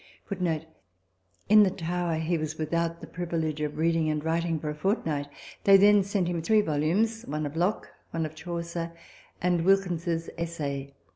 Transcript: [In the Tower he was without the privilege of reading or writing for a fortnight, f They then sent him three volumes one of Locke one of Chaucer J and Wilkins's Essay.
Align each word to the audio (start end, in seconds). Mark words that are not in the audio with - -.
[In 1.47 1.61
the 1.61 1.69
Tower 1.69 2.15
he 2.15 2.35
was 2.35 2.57
without 2.57 3.01
the 3.01 3.05
privilege 3.05 3.61
of 3.61 3.77
reading 3.77 4.11
or 4.11 4.15
writing 4.15 4.59
for 4.59 4.71
a 4.71 4.73
fortnight, 4.73 5.27
f 5.27 5.33
They 5.63 5.77
then 5.77 6.01
sent 6.01 6.27
him 6.27 6.41
three 6.41 6.61
volumes 6.61 7.21
one 7.27 7.45
of 7.45 7.55
Locke 7.55 7.87
one 8.09 8.25
of 8.25 8.33
Chaucer 8.33 8.93
J 8.95 8.99
and 9.43 9.63
Wilkins's 9.63 10.31
Essay. 10.39 10.95